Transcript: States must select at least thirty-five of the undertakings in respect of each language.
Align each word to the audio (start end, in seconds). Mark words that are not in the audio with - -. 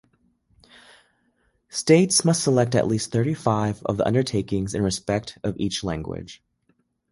States 1.69 2.25
must 2.25 2.41
select 2.41 2.73
at 2.73 2.87
least 2.87 3.11
thirty-five 3.11 3.83
of 3.85 3.97
the 3.97 4.07
undertakings 4.07 4.73
in 4.73 4.81
respect 4.81 5.37
of 5.43 5.55
each 5.59 5.83
language. 5.83 6.41